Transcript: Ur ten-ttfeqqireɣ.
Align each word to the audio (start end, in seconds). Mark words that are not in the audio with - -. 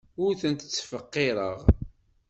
Ur 0.23 0.33
ten-ttfeqqireɣ. 0.41 1.59